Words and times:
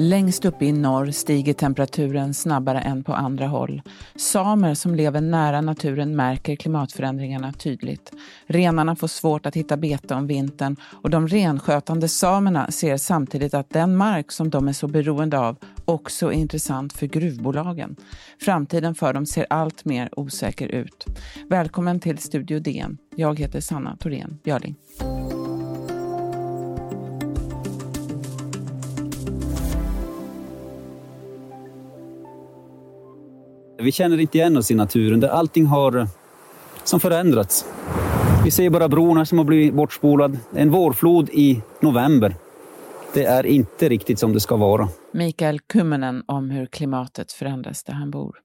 Längst 0.00 0.44
upp 0.44 0.62
i 0.62 0.72
norr 0.72 1.10
stiger 1.10 1.52
temperaturen 1.52 2.34
snabbare 2.34 2.80
än 2.80 3.04
på 3.04 3.14
andra 3.14 3.46
håll. 3.46 3.82
Samer 4.16 4.74
som 4.74 4.94
lever 4.94 5.20
nära 5.20 5.60
naturen 5.60 6.16
märker 6.16 6.56
klimatförändringarna 6.56 7.52
tydligt. 7.52 8.12
Renarna 8.46 8.96
får 8.96 9.08
svårt 9.08 9.46
att 9.46 9.56
hitta 9.56 9.76
bete 9.76 10.14
om 10.14 10.26
vintern 10.26 10.76
och 10.82 11.10
de 11.10 11.28
renskötande 11.28 12.08
samerna 12.08 12.70
ser 12.70 12.96
samtidigt 12.96 13.54
att 13.54 13.70
den 13.70 13.96
mark 13.96 14.32
som 14.32 14.50
de 14.50 14.68
är 14.68 14.72
så 14.72 14.88
beroende 14.88 15.38
av 15.38 15.56
också 15.84 16.26
är 16.26 16.36
intressant 16.36 16.92
för 16.92 17.06
gruvbolagen. 17.06 17.96
Framtiden 18.40 18.94
för 18.94 19.12
dem 19.12 19.26
ser 19.26 19.46
allt 19.50 19.84
mer 19.84 20.08
osäker 20.12 20.68
ut. 20.68 21.06
Välkommen 21.48 22.00
till 22.00 22.18
Studio 22.18 22.60
DN. 22.60 22.98
Jag 23.16 23.38
heter 23.38 23.60
Sanna 23.60 23.96
Thorén 23.96 24.38
Björling. 24.44 24.76
Vi 33.80 33.92
känner 33.92 34.20
inte 34.20 34.38
igen 34.38 34.56
oss 34.56 34.70
i 34.70 34.74
naturen 34.74 35.20
där 35.20 35.28
allting 35.28 35.66
har 35.66 35.98
eh, 35.98 36.06
som 36.84 37.00
förändrats. 37.00 37.64
Vi 38.44 38.50
ser 38.50 38.70
bara 38.70 38.88
brorna 38.88 39.26
som 39.26 39.38
har 39.38 39.44
blivit 39.44 39.74
bortspolad. 39.74 40.38
En 40.54 40.70
vårflod 40.70 41.28
i 41.32 41.62
november. 41.80 42.34
Det 43.12 43.24
är 43.24 43.46
inte 43.46 43.88
riktigt 43.88 44.18
som 44.18 44.32
det 44.32 44.40
ska 44.40 44.56
vara. 44.56 44.88
Mikael 45.12 45.60
Kummenen 45.60 46.22
om 46.26 46.50
hur 46.50 46.66
klimatet 46.66 47.32
förändras 47.32 47.84
där 47.84 47.92
han 47.92 48.10
bor. 48.10 48.36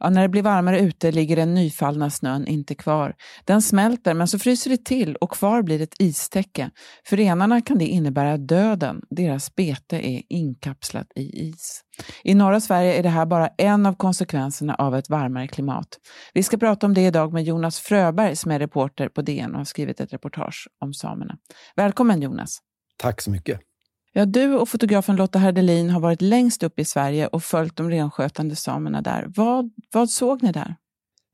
Ja, 0.00 0.10
när 0.10 0.22
det 0.22 0.28
blir 0.28 0.42
varmare 0.42 0.80
ute 0.80 1.12
ligger 1.12 1.36
den 1.36 1.54
nyfallna 1.54 2.10
snön 2.10 2.46
inte 2.46 2.74
kvar. 2.74 3.14
Den 3.44 3.62
smälter 3.62 4.14
men 4.14 4.28
så 4.28 4.38
fryser 4.38 4.70
det 4.70 4.84
till 4.84 5.16
och 5.16 5.30
kvar 5.30 5.62
blir 5.62 5.82
ett 5.82 5.94
istäcke. 5.98 6.70
För 7.06 7.16
renarna 7.16 7.60
kan 7.60 7.78
det 7.78 7.86
innebära 7.86 8.36
döden. 8.36 9.02
Deras 9.10 9.54
bete 9.54 9.96
är 9.96 10.22
inkapslat 10.28 11.06
i 11.14 11.48
is. 11.48 11.80
I 12.24 12.34
norra 12.34 12.60
Sverige 12.60 12.94
är 12.94 13.02
det 13.02 13.08
här 13.08 13.26
bara 13.26 13.48
en 13.48 13.86
av 13.86 13.94
konsekvenserna 13.94 14.74
av 14.74 14.96
ett 14.96 15.10
varmare 15.10 15.48
klimat. 15.48 15.88
Vi 16.34 16.42
ska 16.42 16.56
prata 16.56 16.86
om 16.86 16.94
det 16.94 17.06
idag 17.06 17.32
med 17.32 17.44
Jonas 17.44 17.80
Fröberg 17.80 18.36
som 18.36 18.50
är 18.50 18.58
reporter 18.58 19.08
på 19.08 19.22
DN 19.22 19.52
och 19.52 19.58
har 19.58 19.64
skrivit 19.64 20.00
ett 20.00 20.12
reportage 20.12 20.68
om 20.80 20.94
samerna. 20.94 21.36
Välkommen 21.76 22.22
Jonas! 22.22 22.58
Tack 22.98 23.20
så 23.20 23.30
mycket! 23.30 23.69
Ja, 24.12 24.26
du 24.26 24.54
och 24.54 24.68
fotografen 24.68 25.16
Lotta 25.16 25.38
Herdelin 25.38 25.90
har 25.90 26.00
varit 26.00 26.22
längst 26.22 26.62
upp 26.62 26.78
i 26.78 26.84
Sverige 26.84 27.26
och 27.26 27.42
följt 27.42 27.76
de 27.76 27.90
renskötande 27.90 28.56
samerna 28.56 29.02
där. 29.02 29.26
Vad, 29.36 29.70
vad 29.92 30.10
såg 30.10 30.42
ni 30.42 30.52
där? 30.52 30.76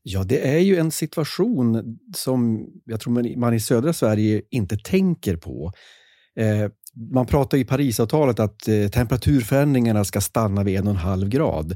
Ja, 0.02 0.24
det 0.24 0.48
är 0.48 0.58
ju 0.58 0.76
en 0.76 0.90
situation 0.90 1.98
som 2.14 2.66
jag 2.84 3.00
tror 3.00 3.36
man 3.38 3.54
i 3.54 3.60
södra 3.60 3.92
Sverige 3.92 4.42
inte 4.50 4.76
tänker 4.76 5.36
på. 5.36 5.72
Eh, 6.38 6.70
man 7.12 7.26
pratar 7.26 7.58
i 7.58 7.64
Parisavtalet 7.64 8.40
att 8.40 8.68
eh, 8.68 8.88
temperaturförändringarna 8.88 10.04
ska 10.04 10.20
stanna 10.20 10.64
vid 10.64 10.78
en 10.78 10.86
och 10.86 10.92
en 10.92 10.96
halv 10.96 11.28
grad. 11.28 11.72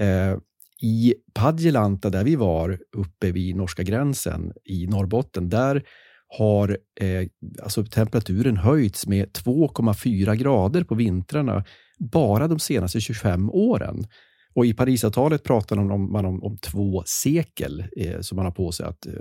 Eh, 0.00 0.36
I 0.82 1.14
Padjelanta, 1.34 2.10
där 2.10 2.24
vi 2.24 2.36
var 2.36 2.78
uppe 2.96 3.32
vid 3.32 3.56
norska 3.56 3.82
gränsen 3.82 4.52
i 4.64 4.86
Norrbotten, 4.86 5.48
där 5.48 5.82
har 6.28 6.78
eh, 7.00 7.28
alltså 7.62 7.84
temperaturen 7.84 8.56
höjts 8.56 9.06
med 9.06 9.28
2,4 9.32 10.34
grader 10.34 10.84
på 10.84 10.94
vintrarna 10.94 11.64
bara 11.98 12.48
de 12.48 12.58
senaste 12.58 13.00
25 13.00 13.50
åren. 13.50 14.06
Och 14.54 14.66
i 14.66 14.74
Parisavtalet 14.74 15.42
pratar 15.42 15.76
man 15.76 15.90
om, 15.90 16.12
man 16.12 16.24
om, 16.24 16.42
om 16.42 16.58
två 16.58 17.02
sekel 17.06 17.84
eh, 17.96 18.20
som 18.20 18.36
man 18.36 18.44
har 18.44 18.52
på 18.52 18.72
sig. 18.72 18.86
Att, 18.86 19.06
eh, 19.06 19.12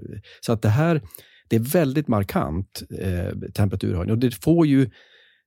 så 0.42 0.53
att 0.53 0.61
det 0.61 0.70
här 0.70 1.02
det 1.49 1.55
är 1.55 1.60
väldigt 1.60 2.08
markant 2.08 2.83
eh, 2.99 3.49
temperaturhöjning 3.54 4.11
och 4.11 4.17
det 4.17 4.44
får 4.44 4.67
ju 4.67 4.89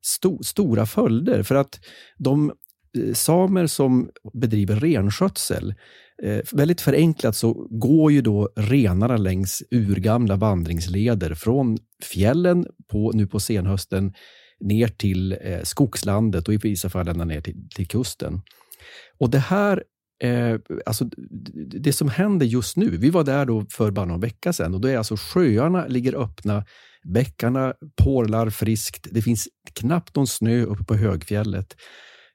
sto, 0.03 0.43
stora 0.43 0.87
följder 0.87 1.43
för 1.43 1.55
att 1.55 1.81
de 2.19 2.53
Eh, 2.99 3.15
samer 3.15 3.67
som 3.67 4.11
bedriver 4.33 4.77
renskötsel 4.77 5.75
Eh, 6.23 6.41
väldigt 6.53 6.81
förenklat 6.81 7.37
så 7.37 7.67
går 7.71 8.13
ju 8.13 8.21
då 8.21 8.49
renarna 8.57 9.17
längs 9.17 9.63
urgamla 9.71 10.37
vandringsleder 10.37 11.35
från 11.35 11.79
fjällen 12.03 12.67
på, 12.91 13.13
nu 13.15 13.27
på 13.27 13.41
senhösten 13.41 14.13
ner 14.61 14.89
till 14.89 15.33
eh, 15.41 15.63
skogslandet 15.63 16.49
och 16.49 16.55
i 16.55 16.57
vissa 16.57 16.89
fall 16.89 17.09
ända 17.09 17.25
ner 17.25 17.41
till, 17.41 17.69
till 17.75 17.89
kusten. 17.89 18.41
Och 19.19 19.31
det 19.31 19.39
här 19.39 19.83
Eh, 20.23 20.59
alltså, 20.87 21.05
det 21.71 21.93
som 21.93 22.09
händer 22.09 22.47
just 22.47 22.77
nu, 22.77 22.97
vi 22.97 23.11
var 23.11 23.25
där 23.25 23.45
då 23.45 23.67
för 23.71 23.91
bara 23.91 24.07
någon 24.07 24.21
vecka 24.21 24.53
sedan 24.53 24.75
och 24.75 24.81
då 24.81 24.89
är 24.89 24.99
alltså 24.99 25.17
sjöarna 25.17 25.87
ligger 25.87 26.23
öppna, 26.23 26.65
bäckarna 27.05 27.75
porlar 27.97 28.51
friskt, 28.51 29.07
det 29.11 29.23
finns 29.23 29.49
knappt 29.75 30.17
någon 30.17 30.27
snö 30.27 30.63
uppe 30.63 30.85
på 30.85 30.95
högfjället. 30.95 31.77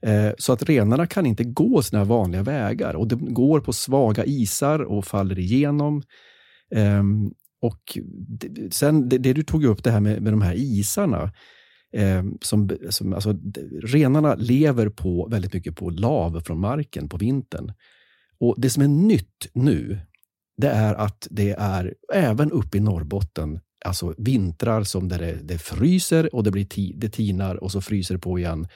Eh, 0.06 0.32
så 0.38 0.54
att 0.54 0.64
renarna 0.64 1.08
kan 1.08 1.26
inte 1.26 1.44
gå 1.44 1.82
sina 1.82 2.04
vanliga 2.04 2.44
vägar 2.44 2.96
och 2.96 3.08
de 3.08 3.34
går 3.34 3.60
på 3.60 3.74
svaga 3.74 4.26
isar 4.26 4.80
och 4.80 5.06
faller 5.06 5.40
igenom. 5.40 6.04
Ehm, 6.76 7.32
och 7.62 7.98
sen 8.72 9.10
det, 9.10 9.18
det 9.18 9.34
du 9.34 9.44
tog 9.44 9.66
upp, 9.66 9.84
det 9.84 9.92
här 9.92 10.00
med, 10.00 10.22
med 10.22 10.34
de 10.34 10.42
här 10.42 10.54
isarna. 10.56 11.32
Ehm, 11.94 12.38
som, 12.42 12.70
som, 12.90 13.14
alltså, 13.14 13.36
renarna 13.84 14.36
lever 14.36 14.90
på 14.90 15.28
väldigt 15.32 15.54
mycket 15.54 15.76
på 15.76 15.90
lav 15.90 16.42
från 16.42 16.60
marken 16.60 17.10
på 17.10 17.18
vintern. 17.18 17.74
Och 18.40 18.56
Det 18.58 18.70
som 18.70 18.84
är 18.84 18.88
nytt 18.88 19.50
nu, 19.54 20.00
det 20.58 20.70
är 20.70 20.94
att 20.94 21.28
det 21.32 21.56
är 21.60 21.94
även 22.14 22.52
uppe 22.52 22.78
i 22.78 22.82
Norrbotten 22.82 23.60
alltså 23.86 24.14
vintrar 24.18 24.84
som 24.84 25.08
där 25.08 25.20
det, 25.20 25.40
det 25.44 25.58
fryser 25.58 26.36
och 26.36 26.44
det, 26.44 26.52
blir 26.52 26.94
det 26.96 27.10
tinar 27.10 27.64
och 27.64 27.72
så 27.72 27.82
fryser 27.82 28.16
det 28.16 28.22
på 28.22 28.40
igen 28.40 28.68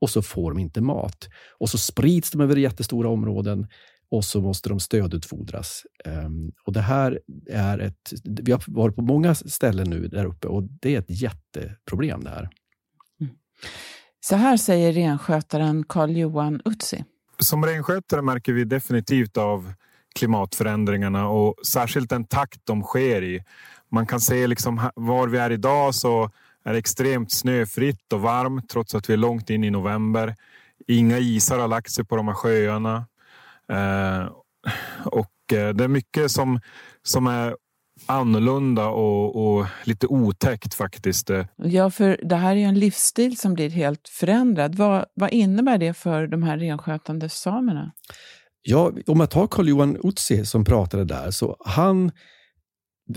och 0.00 0.10
så 0.10 0.22
får 0.22 0.50
de 0.50 0.58
inte 0.58 0.80
mat. 0.80 1.28
Och 1.58 1.70
så 1.70 1.78
sprids 1.78 2.30
de 2.30 2.40
över 2.40 2.56
jättestora 2.56 3.08
områden 3.08 3.66
och 4.10 4.24
så 4.24 4.40
måste 4.40 4.68
de 4.68 4.80
stödutfodras. 4.80 5.82
Um, 6.04 6.52
och 6.64 6.72
det 6.72 6.80
här 6.80 7.20
är 7.50 7.78
ett... 7.78 8.12
Vi 8.24 8.52
har 8.52 8.62
varit 8.66 8.96
på 8.96 9.02
många 9.02 9.34
ställen 9.34 9.90
nu 9.90 10.08
där 10.08 10.24
uppe 10.24 10.48
och 10.48 10.62
det 10.62 10.94
är 10.94 10.98
ett 10.98 11.22
jätteproblem 11.22 12.24
det 12.24 12.30
här. 12.30 12.48
Mm. 13.20 13.34
Så 14.20 14.36
här 14.36 14.56
säger 14.56 14.92
renskötaren 14.92 15.84
Carl-Johan 15.88 16.60
Utsi. 16.64 17.04
Som 17.38 17.66
renskötare 17.66 18.22
märker 18.22 18.52
vi 18.52 18.64
definitivt 18.64 19.36
av 19.36 19.72
klimatförändringarna 20.14 21.28
och 21.28 21.54
särskilt 21.66 22.10
den 22.10 22.24
takt 22.24 22.60
de 22.64 22.82
sker 22.82 23.22
i. 23.22 23.44
Man 23.92 24.06
kan 24.06 24.20
se 24.20 24.46
liksom 24.46 24.90
var 24.94 25.28
vi 25.28 25.38
är 25.38 25.50
idag 25.50 25.94
så 25.94 26.30
är 26.66 26.74
extremt 26.74 27.32
snöfritt 27.32 28.12
och 28.12 28.20
varmt 28.20 28.68
trots 28.68 28.94
att 28.94 29.10
vi 29.10 29.12
är 29.12 29.18
långt 29.18 29.50
in 29.50 29.64
i 29.64 29.70
november. 29.70 30.34
Inga 30.86 31.18
isar 31.18 31.58
har 31.58 31.68
lagt 31.68 31.90
sig 31.90 32.04
på 32.04 32.16
de 32.16 32.28
här 32.28 32.34
sjöarna. 32.34 33.06
Eh, 33.72 34.26
och 35.04 35.52
eh, 35.52 35.68
det 35.68 35.84
är 35.84 35.88
mycket 35.88 36.30
som, 36.30 36.60
som 37.02 37.26
är 37.26 37.56
annorlunda 38.06 38.86
och, 38.88 39.56
och, 39.56 39.66
lite 39.84 40.06
otäckt 40.06 40.74
faktiskt. 40.74 41.30
Ja, 41.56 41.90
för 41.90 42.20
det 42.22 42.36
här 42.36 42.50
är 42.50 42.56
ju 42.56 42.64
en 42.64 42.78
livsstil 42.78 43.38
som 43.38 43.54
blir 43.54 43.70
helt 43.70 44.08
förändrad. 44.08 44.74
Vad, 44.74 45.04
vad 45.14 45.30
innebär 45.30 45.78
det 45.78 45.94
för 45.94 46.26
de 46.26 46.42
här 46.42 46.58
renskötande 46.58 47.28
samerna? 47.28 47.92
Ja, 48.62 48.92
om 49.06 49.20
jag 49.20 49.30
tar 49.30 49.46
Carl-Johan 49.46 49.96
Utsi 50.04 50.46
som 50.46 50.64
pratade 50.64 51.04
där, 51.04 51.30
så 51.30 51.56
han 51.60 52.12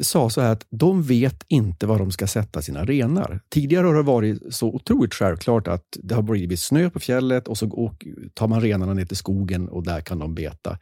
sa 0.01 0.29
så 0.29 0.41
här 0.41 0.51
att 0.51 0.65
de 0.69 1.03
vet 1.03 1.43
inte 1.47 1.87
var 1.87 1.99
de 1.99 2.11
ska 2.11 2.27
sätta 2.27 2.61
sina 2.61 2.85
renar. 2.85 3.41
Tidigare 3.49 3.87
har 3.87 3.95
det 3.95 4.01
varit 4.01 4.53
så 4.53 4.67
otroligt 4.67 5.13
självklart 5.13 5.67
att 5.67 5.85
det 6.03 6.15
har 6.15 6.21
blivit 6.21 6.59
snö 6.59 6.89
på 6.89 6.99
fjället 6.99 7.47
och 7.47 7.57
så 7.57 7.95
tar 8.33 8.47
man 8.47 8.61
renarna 8.61 8.93
ner 8.93 9.05
till 9.05 9.17
skogen 9.17 9.69
och 9.69 9.83
där 9.83 10.01
kan 10.01 10.19
de 10.19 10.35
beta. 10.35 10.77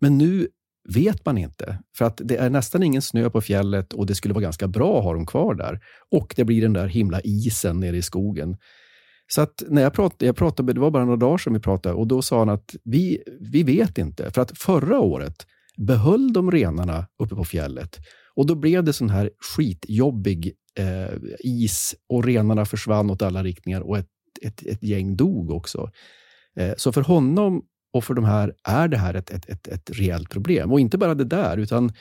Men 0.00 0.18
nu 0.18 0.48
vet 0.94 1.26
man 1.26 1.38
inte, 1.38 1.78
för 1.98 2.04
att 2.04 2.20
det 2.24 2.36
är 2.36 2.50
nästan 2.50 2.82
ingen 2.82 3.02
snö 3.02 3.30
på 3.30 3.40
fjället 3.40 3.92
och 3.92 4.06
det 4.06 4.14
skulle 4.14 4.34
vara 4.34 4.42
ganska 4.42 4.68
bra 4.68 4.98
att 4.98 5.04
ha 5.04 5.12
dem 5.12 5.26
kvar 5.26 5.54
där. 5.54 5.80
Och 6.10 6.34
det 6.36 6.44
blir 6.44 6.62
den 6.62 6.72
där 6.72 6.86
himla 6.86 7.20
isen 7.20 7.80
nere 7.80 7.96
i 7.96 8.02
skogen. 8.02 8.56
Så 9.26 9.40
att 9.40 9.62
när 9.68 9.82
jag 9.82 9.92
pratade, 9.92 10.26
jag 10.26 10.36
pratade, 10.36 10.72
det 10.72 10.80
var 10.80 10.90
bara 10.90 11.04
några 11.04 11.16
dagar 11.16 11.38
sedan 11.38 11.52
vi 11.52 11.60
pratade 11.60 11.94
och 11.94 12.06
då 12.06 12.22
sa 12.22 12.38
han 12.38 12.48
att 12.48 12.76
vi, 12.84 13.22
vi 13.40 13.62
vet 13.62 13.98
inte. 13.98 14.30
För 14.30 14.42
att 14.42 14.58
förra 14.58 15.00
året 15.00 15.46
behöll 15.76 16.32
de 16.32 16.50
renarna 16.50 17.06
uppe 17.22 17.34
på 17.34 17.44
fjället 17.44 17.98
och 18.34 18.46
då 18.46 18.54
blev 18.54 18.84
det 18.84 18.92
sån 18.92 19.10
här 19.10 19.30
skitjobbig 19.56 20.52
eh, 20.78 21.16
is 21.38 21.94
och 22.08 22.24
renarna 22.24 22.64
försvann 22.64 23.10
åt 23.10 23.22
alla 23.22 23.42
riktningar 23.42 23.80
och 23.80 23.98
ett, 23.98 24.08
ett, 24.42 24.66
ett 24.66 24.82
gäng 24.82 25.16
dog 25.16 25.50
också. 25.50 25.90
Eh, 26.56 26.72
så 26.76 26.92
för 26.92 27.02
honom 27.02 27.62
och 27.92 28.04
för 28.04 28.14
de 28.14 28.24
här 28.24 28.54
är 28.64 28.88
det 28.88 28.96
här 28.96 29.14
ett, 29.14 29.30
ett, 29.30 29.48
ett, 29.48 29.68
ett 29.68 29.90
rejält 29.90 30.30
problem. 30.30 30.72
Och 30.72 30.80
inte 30.80 30.98
bara 30.98 31.14
det 31.14 31.24
där, 31.24 31.56
utan 31.56 31.92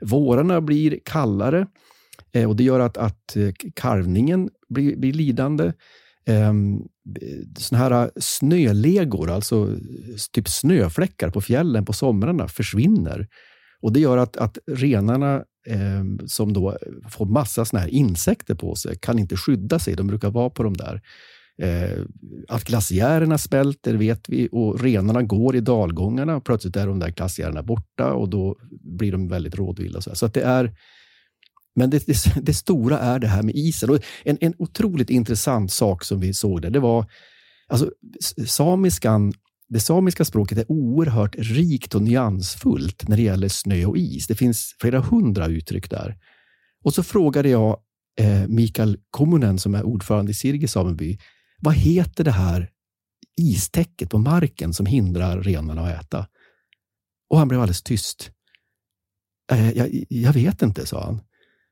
vårarna 0.00 0.60
blir 0.60 1.00
kallare 1.04 1.66
eh, 2.32 2.48
och 2.48 2.56
det 2.56 2.64
gör 2.64 2.80
att, 2.80 2.96
att 2.96 3.36
eh, 3.36 3.52
karvningen 3.52 3.72
kalvningen 3.74 4.50
blir, 4.68 4.96
blir 4.96 5.12
lidande. 5.12 5.72
Ehm, 6.26 6.82
såna 7.58 7.78
här 7.78 7.90
eh, 7.90 8.08
snölegor, 8.16 9.30
alltså 9.30 9.76
typ 10.32 10.48
snöfläckar 10.48 11.30
på 11.30 11.40
fjällen 11.40 11.84
på 11.84 11.92
somrarna, 11.92 12.48
försvinner. 12.48 13.28
Och 13.80 13.92
Det 13.92 14.00
gör 14.00 14.16
att, 14.16 14.36
att 14.36 14.58
renarna 14.66 15.44
eh, 15.66 16.26
som 16.26 16.52
då 16.52 16.78
får 17.10 17.26
massa 17.26 17.64
såna 17.64 17.80
här 17.80 17.88
insekter 17.88 18.54
på 18.54 18.74
sig 18.74 18.98
kan 18.98 19.18
inte 19.18 19.36
skydda 19.36 19.78
sig. 19.78 19.96
De 19.96 20.06
brukar 20.06 20.30
vara 20.30 20.50
på 20.50 20.62
de 20.62 20.76
där 20.76 21.02
Eh, 21.58 22.02
att 22.48 22.64
glaciärerna 22.64 23.38
smälter 23.38 23.94
vet 23.94 24.28
vi 24.28 24.48
och 24.52 24.80
renarna 24.80 25.22
går 25.22 25.56
i 25.56 25.60
dalgångarna 25.60 26.36
och 26.36 26.44
plötsligt 26.44 26.76
är 26.76 26.86
de 26.86 26.98
där 26.98 27.10
glaciärerna 27.10 27.62
borta 27.62 28.12
och 28.12 28.28
då 28.28 28.56
blir 28.80 29.12
de 29.12 29.28
väldigt 29.28 29.54
rådvilla. 29.54 30.00
Så, 30.00 30.14
så 30.14 30.26
att 30.26 30.34
det 30.34 30.42
är, 30.42 30.76
men 31.74 31.90
det, 31.90 32.06
det, 32.06 32.16
det, 32.42 32.54
stora 32.54 32.98
är 32.98 33.18
det 33.18 33.26
här 33.26 33.42
med 33.42 33.54
isen. 33.54 33.90
Och 33.90 33.98
en, 34.24 34.38
en 34.40 34.54
otroligt 34.58 35.10
intressant 35.10 35.72
sak 35.72 36.04
som 36.04 36.20
vi 36.20 36.34
såg 36.34 36.62
där, 36.62 36.70
det 36.70 36.80
var 36.80 37.06
alltså, 37.68 37.90
samiskan 38.46 39.32
det 39.68 39.80
samiska 39.80 40.24
språket 40.24 40.58
är 40.58 40.64
oerhört 40.72 41.34
rikt 41.38 41.94
och 41.94 42.02
nyansfullt 42.02 43.08
när 43.08 43.16
det 43.16 43.22
gäller 43.22 43.48
snö 43.48 43.84
och 43.84 43.96
is. 43.96 44.26
Det 44.26 44.34
finns 44.34 44.76
flera 44.80 45.00
hundra 45.00 45.46
uttryck 45.46 45.90
där. 45.90 46.16
Och 46.84 46.94
så 46.94 47.02
frågade 47.02 47.48
jag 47.48 47.78
eh, 48.20 48.46
Mikael 48.48 48.98
Kommunen 49.10 49.58
som 49.58 49.74
är 49.74 49.82
ordförande 49.82 50.30
i 50.30 50.34
Sirge 50.34 50.68
sameby, 50.68 51.18
vad 51.58 51.74
heter 51.74 52.24
det 52.24 52.30
här 52.30 52.70
istäcket 53.40 54.10
på 54.10 54.18
marken 54.18 54.74
som 54.74 54.86
hindrar 54.86 55.42
renarna 55.42 55.82
att 55.82 56.04
äta? 56.04 56.26
Och 57.30 57.38
han 57.38 57.48
blev 57.48 57.60
alldeles 57.60 57.82
tyst. 57.82 58.30
Eh, 59.52 59.70
jag, 59.70 60.04
jag 60.08 60.32
vet 60.32 60.62
inte, 60.62 60.86
sa 60.86 61.04
han. 61.04 61.20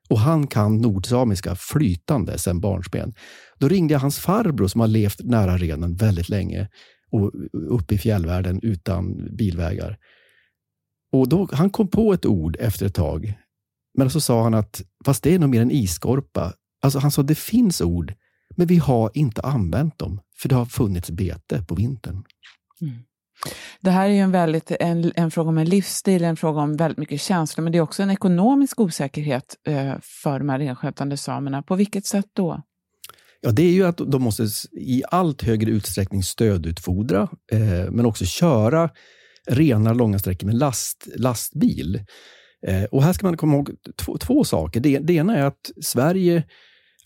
Och 0.08 0.18
han 0.18 0.46
kan 0.46 0.78
nordsamiska 0.78 1.54
flytande 1.54 2.38
sedan 2.38 2.60
barnsben. 2.60 3.14
Då 3.58 3.68
ringde 3.68 3.94
jag 3.94 4.00
hans 4.00 4.18
farbror 4.18 4.68
som 4.68 4.80
har 4.80 4.88
levt 4.88 5.20
nära 5.24 5.58
renen 5.58 5.96
väldigt 5.96 6.28
länge 6.28 6.68
och 7.12 7.30
uppe 7.52 7.94
i 7.94 7.98
fjällvärlden 7.98 8.60
utan 8.62 9.28
bilvägar. 9.36 9.98
Och 11.12 11.28
då, 11.28 11.48
Han 11.52 11.70
kom 11.70 11.88
på 11.88 12.12
ett 12.12 12.26
ord 12.26 12.56
efter 12.60 12.86
ett 12.86 12.94
tag. 12.94 13.34
Men 13.98 14.10
så 14.10 14.20
sa 14.20 14.42
han 14.42 14.54
att 14.54 14.82
fast 15.04 15.22
det 15.22 15.34
är 15.34 15.38
nog 15.38 15.50
mer 15.50 15.62
en 15.62 15.70
isskorpa. 15.70 16.52
Alltså 16.82 16.98
han 16.98 17.10
sa 17.10 17.22
det 17.22 17.34
finns 17.34 17.80
ord, 17.80 18.14
men 18.56 18.66
vi 18.66 18.76
har 18.76 19.10
inte 19.14 19.42
använt 19.42 19.98
dem 19.98 20.20
för 20.38 20.48
det 20.48 20.54
har 20.54 20.66
funnits 20.66 21.10
bete 21.10 21.62
på 21.62 21.74
vintern. 21.74 22.24
Mm. 22.80 22.94
Det 23.80 23.90
här 23.90 24.08
är 24.08 24.12
ju 24.12 24.18
en, 24.18 24.32
väldigt, 24.32 24.70
en, 24.70 25.12
en, 25.14 25.30
fråga 25.30 25.48
om 25.48 25.58
en 25.58 25.68
livsstil, 25.68 26.24
en 26.24 26.36
fråga 26.36 26.60
om 26.60 26.76
väldigt 26.76 26.98
mycket 26.98 27.20
känslor, 27.20 27.62
men 27.64 27.72
det 27.72 27.78
är 27.78 27.82
också 27.82 28.02
en 28.02 28.10
ekonomisk 28.10 28.80
osäkerhet 28.80 29.56
eh, 29.66 29.94
för 30.00 30.38
de 30.38 30.48
här 30.48 30.58
renskötande 30.58 31.16
samerna. 31.16 31.62
På 31.62 31.74
vilket 31.74 32.06
sätt 32.06 32.26
då? 32.32 32.62
Ja, 33.44 33.50
det 33.50 33.62
är 33.62 33.72
ju 33.72 33.86
att 33.86 33.96
de 33.96 34.22
måste 34.22 34.46
i 34.72 35.02
allt 35.08 35.42
högre 35.42 35.70
utsträckning 35.70 36.22
stödutfodra, 36.22 37.28
eh, 37.52 37.90
men 37.90 38.06
också 38.06 38.24
köra 38.24 38.90
renar 39.48 39.94
långa 39.94 40.18
sträckor 40.18 40.46
med 40.46 40.58
last, 40.58 41.08
lastbil. 41.16 42.04
Eh, 42.66 42.84
och 42.84 43.02
här 43.02 43.12
ska 43.12 43.26
man 43.26 43.36
komma 43.36 43.54
ihåg 43.54 43.70
två, 43.96 44.18
två 44.18 44.44
saker. 44.44 44.80
Det, 44.80 44.98
det, 44.98 45.12
ena 45.12 45.36
är 45.36 45.42
att 45.42 45.70
Sverige 45.80 46.44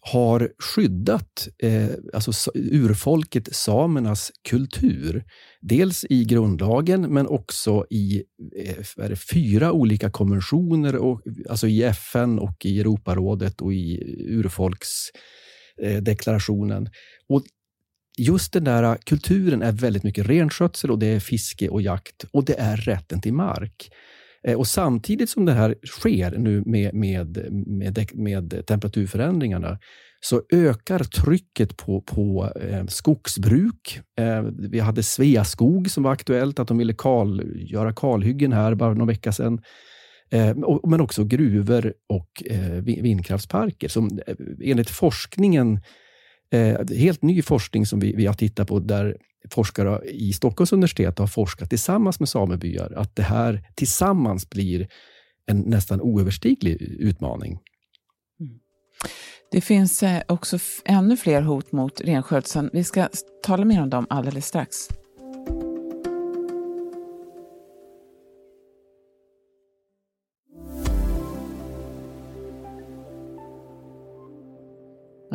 har 0.00 0.50
skyddat 0.59 1.49
eh, 1.62 1.88
alltså 2.15 2.50
urfolket 2.55 3.56
samernas 3.56 4.33
kultur. 4.49 5.25
Dels 5.61 6.05
i 6.11 6.25
grundlagen, 6.25 7.00
men 7.00 7.27
också 7.27 7.87
i 7.91 8.23
eh, 8.56 9.15
fyra 9.33 9.73
olika 9.73 10.11
konventioner, 10.11 10.97
och, 10.97 11.23
alltså 11.50 11.67
i 11.67 11.83
FN 11.83 12.38
och 12.38 12.67
i 12.67 12.81
Europarådet 12.81 13.61
och 13.61 13.75
i 13.75 14.03
urfolks 14.29 15.11
Eh, 15.11 15.46
Eh, 15.82 16.02
deklarationen. 16.02 16.88
Och 17.28 17.43
just 18.19 18.52
den 18.52 18.64
där 18.64 18.99
kulturen 19.05 19.62
är 19.62 19.73
väldigt 19.73 20.02
mycket 20.02 20.26
renskötsel 20.26 20.90
och 20.90 20.99
det 20.99 21.06
är 21.06 21.20
fiske 21.20 21.69
och 21.69 21.82
jakt 21.82 22.25
och 22.32 22.44
det 22.44 22.58
är 22.58 22.76
rätten 22.76 23.20
till 23.20 23.34
mark. 23.34 23.90
Eh, 24.46 24.58
och 24.58 24.67
samtidigt 24.67 25.31
som 25.31 25.44
det 25.44 25.52
här 25.52 25.75
sker 25.84 26.38
nu 26.38 26.62
med, 26.67 26.94
med, 26.94 27.52
med, 27.52 28.11
med 28.14 28.67
temperaturförändringarna 28.67 29.78
så 30.20 30.43
ökar 30.52 30.99
trycket 30.99 31.76
på, 31.76 32.00
på 32.00 32.52
eh, 32.61 32.87
skogsbruk. 32.87 34.00
Eh, 34.19 34.43
vi 34.70 34.81
hade 34.81 35.02
Sveaskog 35.02 35.90
som 35.90 36.02
var 36.02 36.12
aktuellt, 36.12 36.58
att 36.58 36.69
de 36.69 36.78
ville 36.78 36.94
kal, 36.94 37.43
göra 37.56 37.93
kalhyggen 37.93 38.52
här 38.52 38.75
bara 38.75 38.94
någon 38.94 39.06
vecka 39.06 39.32
sedan. 39.32 39.61
Ehm, 40.31 40.64
men 40.84 41.00
också 41.00 41.25
gruvor 41.25 41.94
och 42.06 42.43
eh, 42.46 42.70
vindkraftsparker 42.82 43.88
som 43.88 44.20
eh, 44.26 44.37
enligt 44.62 44.90
forskningen, 44.90 45.81
eh, 46.50 46.78
helt 46.96 47.23
ny 47.23 47.43
forskning 47.43 47.87
som 47.87 48.00
vi, 48.00 48.26
har 48.26 48.34
tittat 48.34 48.69
på 48.69 48.78
där 48.78 49.17
forskare 49.50 50.00
i 50.05 50.32
Stockholms 50.32 50.73
universitet 50.73 51.19
har 51.19 51.26
forskat 51.26 51.70
tillsammans 51.70 52.20
med 52.20 52.28
samebyar, 52.28 52.93
att 52.96 53.17
det 53.17 53.23
här 53.23 53.69
tillsammans 53.75 54.50
blir 54.50 54.88
en 55.46 55.61
nästan 55.61 56.00
oöverstiglig 56.00 56.82
utmaning. 56.82 57.58
Mm. 58.40 58.58
Det 59.50 59.61
finns 59.61 60.05
också 60.28 60.58
ännu 60.84 61.17
fler 61.17 61.43
hot 61.43 61.73
mot 61.73 62.00
renskötseln. 62.00 62.70
Vi 62.73 62.84
ska 62.84 63.08
tala 63.43 63.64
mer 63.64 63.82
om 63.82 63.90
dem 63.90 64.06
alldeles 64.11 64.46
strax. 64.46 64.88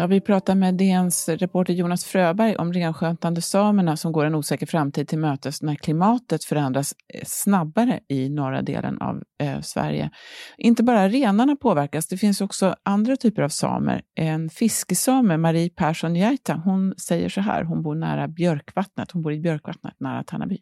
Ja, 0.02 0.08
vi 0.08 0.22
pratar 0.22 0.56
med 0.56 0.74
DNs 0.74 1.30
reporter 1.30 1.74
Jonas 1.74 2.06
Fröberg 2.06 2.56
om 2.56 2.74
renskötande 2.74 3.42
samerna 3.42 3.98
som 3.98 4.12
går 4.12 4.26
en 4.26 4.36
osäker 4.36 4.66
framtid 4.66 5.08
till 5.08 5.20
mötes 5.20 5.62
när 5.62 5.76
klimatet 5.76 6.44
förändras 6.44 6.94
eh, 7.14 7.22
snabbare 7.26 8.00
i 8.08 8.30
norra 8.30 8.62
delen 8.62 9.02
av 9.02 9.24
eh, 9.44 9.62
Sverige. 9.62 10.10
Inte 10.58 10.84
bara 10.84 11.10
renarna 11.10 11.56
påverkas, 11.56 12.08
det 12.08 12.18
finns 12.18 12.42
också 12.42 12.76
andra 12.84 13.16
typer 13.16 13.42
av 13.42 13.50
samer. 13.50 14.02
En 14.16 14.50
fiskesame, 14.50 15.38
Marie 15.38 15.70
Persson 15.70 16.16
Jaita, 16.16 16.62
hon 16.66 16.94
säger 16.98 17.30
så 17.30 17.42
här, 17.42 17.64
hon 17.64 17.84
bor 17.84 17.96
nära 17.96 18.28
Björkvattnet, 18.28 19.12
hon 19.12 19.22
bor 19.22 19.34
i 19.34 19.40
Björkvattnet 19.40 19.94
nära 20.00 20.24
Tannaby. 20.24 20.58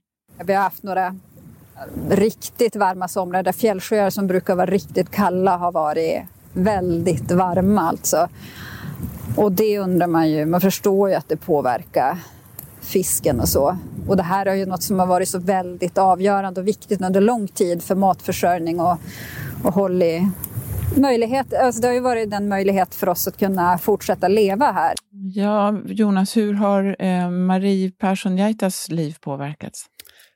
Vi 0.45 0.53
har 0.53 0.63
haft 0.63 0.83
några 0.83 1.15
riktigt 2.09 2.75
varma 2.75 3.07
somrar 3.07 3.43
där 3.43 3.51
fjällsjöar 3.51 4.09
som 4.09 4.27
brukar 4.27 4.55
vara 4.55 4.71
riktigt 4.71 5.11
kalla 5.11 5.57
har 5.57 5.71
varit 5.71 6.23
väldigt 6.53 7.31
varma 7.31 7.81
alltså. 7.81 8.27
Och 9.35 9.51
det 9.51 9.79
undrar 9.79 10.07
man 10.07 10.29
ju, 10.29 10.45
man 10.45 10.61
förstår 10.61 11.09
ju 11.09 11.15
att 11.15 11.29
det 11.29 11.37
påverkar 11.37 12.17
fisken 12.81 13.39
och 13.39 13.49
så. 13.49 13.77
Och 14.07 14.17
det 14.17 14.23
här 14.23 14.45
är 14.45 14.55
ju 14.55 14.65
något 14.65 14.83
som 14.83 14.99
har 14.99 15.07
varit 15.07 15.29
så 15.29 15.39
väldigt 15.39 15.97
avgörande 15.97 16.61
och 16.61 16.67
viktigt 16.67 17.01
under 17.01 17.21
lång 17.21 17.47
tid 17.47 17.83
för 17.83 17.95
matförsörjning 17.95 18.79
och, 18.79 18.97
och 19.63 19.73
hållit 19.73 20.23
möjlighet, 20.97 21.53
alltså 21.53 21.81
det 21.81 21.87
har 21.87 21.93
ju 21.93 21.99
varit 21.99 22.31
den 22.31 22.47
möjlighet 22.47 22.95
för 22.95 23.09
oss 23.09 23.27
att 23.27 23.37
kunna 23.37 23.77
fortsätta 23.77 24.27
leva 24.27 24.71
här. 24.71 24.93
Ja, 25.33 25.81
Jonas, 25.85 26.37
hur 26.37 26.53
har 26.53 26.95
eh, 26.99 27.29
Marie 27.29 27.91
Persson 27.91 28.37
Jaitas 28.37 28.89
liv 28.89 29.15
påverkats? 29.21 29.85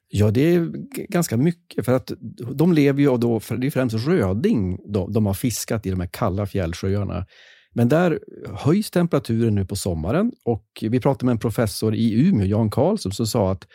Ja, 0.08 0.32
det 0.32 0.42
är 0.42 0.72
ganska 1.10 1.38
mycket. 1.38 1.86
För 1.86 1.94
att 1.94 2.12
de 2.54 2.74
lever 2.74 3.02
ju 3.02 3.18
då, 3.18 3.40
för 3.40 3.58
det 3.58 3.68
är 3.68 3.72
främst 3.72 4.08
röding 4.08 4.78
de, 4.94 5.14
de 5.14 5.26
har 5.26 5.34
fiskat 5.34 5.86
i 5.86 5.90
de 5.90 6.00
här 6.00 6.10
kalla 6.12 6.46
fjällsjöarna. 6.46 7.26
Men 7.74 7.90
där 7.90 8.20
höjs 8.66 8.92
temperaturen 8.92 9.56
nu 9.56 9.66
på 9.66 9.76
sommaren 9.76 10.32
och 10.46 10.66
vi 10.82 11.00
pratade 11.00 11.26
med 11.26 11.32
en 11.32 11.40
professor 11.40 11.96
i 11.96 12.28
Umeå, 12.28 12.46
Jan 12.46 12.72
Karlsson, 12.72 13.12
som 13.12 13.28
sa 13.28 13.52
att 13.52 13.68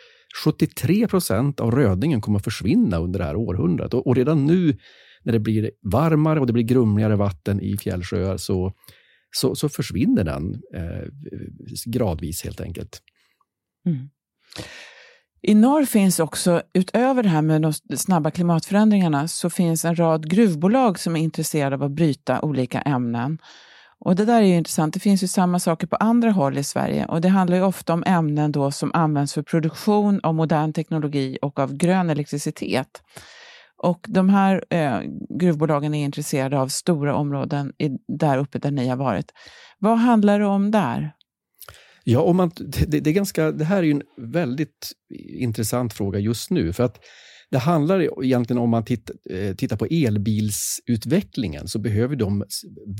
73 0.43 1.07
procent 1.07 1.59
av 1.59 1.71
rödingen 1.71 2.21
kommer 2.21 2.39
att 2.39 2.43
försvinna 2.43 2.97
under 2.97 3.19
det 3.19 3.25
här 3.25 3.35
århundradet. 3.35 3.93
Och 3.93 4.15
redan 4.15 4.45
nu 4.45 4.77
när 5.23 5.33
det 5.33 5.39
blir 5.39 5.71
varmare 5.81 6.39
och 6.39 6.47
det 6.47 6.53
blir 6.53 6.63
grumligare 6.63 7.15
vatten 7.15 7.61
i 7.61 7.77
fjällsjöar 7.77 8.37
så, 8.37 8.73
så, 9.31 9.55
så 9.55 9.69
försvinner 9.69 10.23
den 10.23 10.61
eh, 10.75 11.07
gradvis 11.85 12.43
helt 12.43 12.61
enkelt. 12.61 13.01
Mm. 13.85 14.09
I 15.41 15.55
norr 15.55 15.85
finns 15.85 16.19
också, 16.19 16.61
utöver 16.73 17.23
det 17.23 17.29
här 17.29 17.41
med 17.41 17.61
de 17.61 17.73
snabba 17.97 18.31
klimatförändringarna, 18.31 19.27
så 19.27 19.49
finns 19.49 19.85
en 19.85 19.95
rad 19.95 20.29
gruvbolag 20.29 20.99
som 20.99 21.15
är 21.15 21.19
intresserade 21.19 21.75
av 21.75 21.83
att 21.83 21.91
bryta 21.91 22.41
olika 22.41 22.81
ämnen. 22.81 23.39
Och 23.99 24.15
det 24.15 24.25
där 24.25 24.41
är 24.41 24.45
ju 24.45 24.55
intressant. 24.55 24.93
Det 24.93 24.99
finns 24.99 25.23
ju 25.23 25.27
samma 25.27 25.59
saker 25.59 25.87
på 25.87 25.95
andra 25.95 26.31
håll 26.31 26.57
i 26.57 26.63
Sverige 26.63 27.05
och 27.05 27.21
det 27.21 27.29
handlar 27.29 27.57
ju 27.57 27.63
ofta 27.63 27.93
om 27.93 28.03
ämnen 28.05 28.51
då 28.51 28.71
som 28.71 28.91
används 28.93 29.33
för 29.33 29.43
produktion 29.43 30.19
av 30.23 30.35
modern 30.35 30.73
teknologi 30.73 31.37
och 31.41 31.59
av 31.59 31.73
grön 31.73 32.09
elektricitet. 32.09 33.01
Och 33.77 34.05
de 34.07 34.29
här 34.29 34.63
eh, 34.69 34.99
gruvbolagen 35.39 35.93
är 35.93 36.05
intresserade 36.05 36.59
av 36.59 36.67
stora 36.67 37.15
områden 37.15 37.73
i, 37.77 37.89
där 38.17 38.37
uppe 38.37 38.59
där 38.59 38.71
ni 38.71 38.87
har 38.87 38.97
varit. 38.97 39.31
Vad 39.79 39.97
handlar 39.97 40.39
det 40.39 40.45
om 40.45 40.71
där? 40.71 41.11
Ja, 42.03 42.21
om 42.21 42.37
man, 42.37 42.51
det, 42.55 42.99
det, 42.99 43.09
är 43.09 43.13
ganska, 43.13 43.51
det 43.51 43.65
här 43.65 43.77
är 43.77 43.83
ju 43.83 43.91
en 43.91 44.31
väldigt 44.31 44.91
intressant 45.39 45.93
fråga 45.93 46.19
just 46.19 46.49
nu. 46.49 46.73
för 46.73 46.83
att 46.83 46.99
det 47.51 47.57
handlar 47.57 48.23
egentligen 48.23 48.61
om 48.61 48.69
man 48.69 48.81
eh, 48.81 48.85
tittar, 48.85 49.53
tittar 49.53 49.77
på 49.77 49.85
elbilsutvecklingen 49.85 51.67
så 51.67 51.79
behöver 51.79 52.15
de 52.15 52.45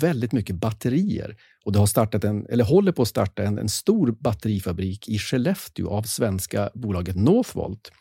väldigt 0.02 0.32
mycket 0.32 0.56
batterier. 0.56 1.36
Och 1.66 1.72
det 1.72 1.80
har 1.80 1.86
startat 1.86 2.24
en, 2.24 2.46
eller 2.46 2.64
håller 2.64 2.92
på 2.92 3.02
att 3.02 3.08
starta 3.08 3.44
en, 3.44 3.58
en 3.58 3.70
stor 3.70 4.16
batterifabrik 4.20 5.10
i 5.10 5.20
Skellefteå 5.20 5.90
av 5.90 6.04
svenska 6.04 6.70
bolaget 6.74 7.16
Northvolt. 7.16 7.92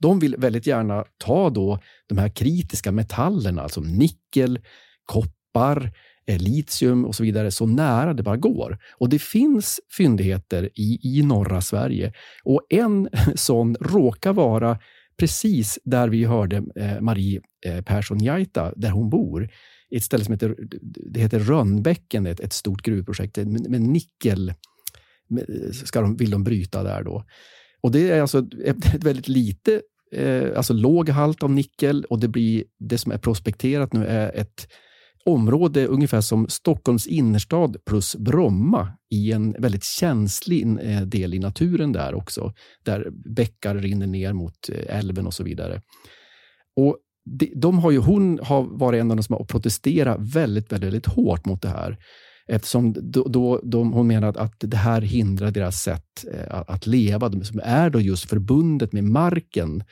De 0.00 0.18
vill 0.18 0.36
väldigt 0.38 0.66
gärna 0.66 1.04
ta 1.18 1.50
då 1.50 1.78
de 2.08 2.18
här 2.18 2.28
kritiska 2.28 2.92
metallerna, 2.92 3.62
alltså 3.62 3.80
nickel, 3.80 4.58
koppar, 5.04 5.92
litium 6.26 7.04
och 7.04 7.14
så 7.14 7.22
vidare 7.22 7.50
så 7.50 7.66
nära 7.66 8.14
det 8.14 8.22
bara 8.22 8.36
går. 8.36 8.78
Och 8.98 9.08
det 9.08 9.18
finns 9.18 9.80
fyndigheter 9.96 10.70
i, 10.74 10.98
i 11.02 11.22
norra 11.22 11.60
Sverige 11.60 12.12
och 12.44 12.62
en 12.70 13.08
sån 13.34 13.76
råkar 13.80 14.32
vara 14.32 14.78
precis 15.18 15.78
där 15.84 16.08
vi 16.08 16.24
hörde 16.24 16.56
eh, 16.76 17.00
Marie 17.00 17.40
eh, 17.66 17.84
Persson 17.84 18.18
Jaita, 18.22 18.72
där 18.76 18.90
hon 18.90 19.10
bor. 19.10 19.50
i 19.90 19.96
Ett 19.96 20.02
ställe 20.02 20.24
som 20.24 20.32
heter, 20.32 20.56
det 20.82 21.20
heter 21.20 21.38
Rönnbäcken, 21.38 22.26
ett, 22.26 22.40
ett 22.40 22.52
stort 22.52 22.82
gruvprojekt 22.82 23.36
med, 23.36 23.70
med 23.70 23.80
nickel 23.80 24.52
ska 25.84 26.00
de, 26.00 26.16
vill 26.16 26.30
de 26.30 26.44
bryta 26.44 26.82
där 26.82 27.02
då. 27.02 27.24
Och 27.80 27.90
det 27.90 28.10
är 28.10 28.20
alltså 28.20 28.46
ett, 28.64 28.94
väldigt 29.04 29.28
lite, 29.28 29.82
eh, 30.12 30.56
alltså 30.56 30.72
låg 30.72 31.08
halt 31.08 31.42
av 31.42 31.50
nickel 31.50 32.04
och 32.04 32.20
det 32.20 32.28
blir 32.28 32.64
det 32.78 32.98
som 32.98 33.12
är 33.12 33.18
prospekterat 33.18 33.92
nu 33.92 34.06
är 34.06 34.32
ett 34.34 34.68
område 35.28 35.86
ungefär 35.86 36.20
som 36.20 36.48
Stockholms 36.48 37.06
innerstad 37.06 37.76
plus 37.86 38.16
Bromma 38.16 38.92
i 39.10 39.32
en 39.32 39.56
väldigt 39.58 39.84
känslig 39.84 40.66
eh, 40.80 41.00
del 41.00 41.34
i 41.34 41.38
naturen 41.38 41.92
där 41.92 42.14
också, 42.14 42.52
där 42.84 43.10
bäckar 43.34 43.74
rinner 43.74 44.06
ner 44.06 44.32
mot 44.32 44.68
eh, 44.72 44.98
älven 44.98 45.26
och 45.26 45.34
så 45.34 45.44
vidare. 45.44 45.82
Och 46.76 46.96
de, 47.54 47.78
har 47.78 47.90
ju, 47.90 47.98
hon 47.98 48.38
har 48.42 48.62
varit 48.62 49.00
en 49.00 49.10
av 49.10 49.16
de 49.16 49.22
som 49.22 49.32
har 49.32 49.44
protesterat 49.44 50.18
väldigt, 50.20 50.72
väldigt, 50.72 50.86
väldigt 50.86 51.06
hårt 51.06 51.46
mot 51.46 51.62
det 51.62 51.68
här. 51.68 51.98
Eftersom 52.46 52.92
då, 52.92 53.24
då, 53.28 53.60
de, 53.64 53.92
hon 53.92 54.06
menar 54.06 54.34
att 54.38 54.54
det 54.58 54.76
här 54.76 55.00
hindrar 55.00 55.50
deras 55.50 55.82
sätt 55.82 56.24
eh, 56.32 56.62
att 56.66 56.86
leva, 56.86 57.44
som 57.44 57.60
är 57.64 57.90
då 57.90 58.00
just 58.00 58.28
förbundet 58.30 58.92
med 58.92 59.04
marken, 59.04 59.84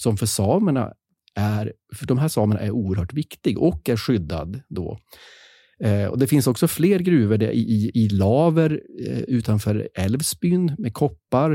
som 0.00 0.16
för 0.16 0.26
samerna 0.26 0.92
är, 1.34 1.72
för 1.94 2.06
de 2.06 2.18
här 2.18 2.28
samerna 2.28 2.60
är 2.60 2.70
oerhört 2.70 3.12
viktig 3.12 3.58
och 3.58 3.88
är 3.88 3.96
skyddad 3.96 4.60
då. 4.68 4.98
Eh, 5.80 6.06
och 6.06 6.18
det 6.18 6.26
finns 6.26 6.46
också 6.46 6.68
fler 6.68 6.98
gruvor 6.98 7.42
i, 7.42 7.46
i, 7.46 7.90
i 7.94 8.08
laver 8.08 8.82
eh, 9.06 9.20
utanför 9.20 9.88
Älvsbyn 9.94 10.74
med 10.78 10.94
koppar, 10.94 11.52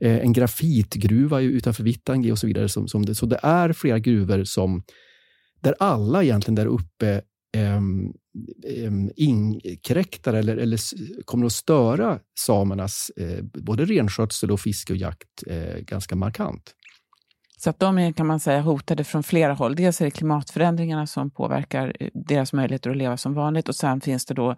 eh, 0.00 0.16
en 0.16 0.32
grafitgruva 0.32 1.40
utanför 1.40 1.84
Vittangi 1.84 2.32
och 2.32 2.38
så 2.38 2.46
vidare. 2.46 2.68
Som, 2.68 2.88
som 2.88 3.06
det, 3.06 3.14
så 3.14 3.26
det 3.26 3.40
är 3.42 3.72
flera 3.72 3.98
gruvor 3.98 4.44
som, 4.44 4.82
där 5.60 5.74
alla 5.78 6.22
egentligen 6.24 6.54
där 6.54 6.66
uppe 6.66 7.22
ehm, 7.56 8.12
ehm, 8.76 9.10
inkräktar 9.16 10.34
eller, 10.34 10.56
eller 10.56 10.80
kommer 11.24 11.46
att 11.46 11.52
störa 11.52 12.20
samernas 12.40 13.10
eh, 13.16 13.42
både 13.42 13.84
renskötsel 13.84 14.50
och 14.50 14.60
fiske 14.60 14.92
och 14.92 14.96
jakt 14.96 15.42
eh, 15.46 15.78
ganska 15.78 16.16
markant. 16.16 16.74
Så 17.64 17.70
att 17.70 17.80
de 17.80 17.98
är 17.98 18.12
kan 18.12 18.26
man 18.26 18.40
säga 18.40 18.60
hotade 18.60 19.04
från 19.04 19.22
flera 19.22 19.52
håll. 19.52 19.74
Dels 19.74 20.00
är 20.00 20.04
det 20.04 20.10
klimatförändringarna 20.10 21.06
som 21.06 21.30
påverkar 21.30 21.96
eh, 22.00 22.08
deras 22.14 22.52
möjligheter 22.52 22.90
att 22.90 22.96
leva 22.96 23.16
som 23.16 23.34
vanligt 23.34 23.68
och 23.68 23.74
sen 23.74 24.00
finns 24.00 24.26
det 24.26 24.34
då 24.34 24.56